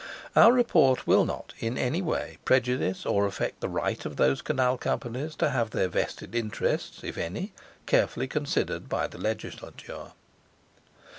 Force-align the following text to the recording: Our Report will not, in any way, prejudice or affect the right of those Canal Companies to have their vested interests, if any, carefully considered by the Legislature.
Our 0.35 0.51
Report 0.51 1.05
will 1.05 1.25
not, 1.25 1.53
in 1.59 1.77
any 1.77 2.01
way, 2.01 2.39
prejudice 2.43 3.05
or 3.05 3.27
affect 3.27 3.59
the 3.59 3.69
right 3.69 4.03
of 4.03 4.15
those 4.15 4.41
Canal 4.41 4.75
Companies 4.79 5.35
to 5.35 5.51
have 5.51 5.69
their 5.69 5.89
vested 5.89 6.33
interests, 6.33 7.03
if 7.03 7.19
any, 7.19 7.53
carefully 7.85 8.27
considered 8.27 8.89
by 8.89 9.05
the 9.05 9.19
Legislature. 9.19 10.13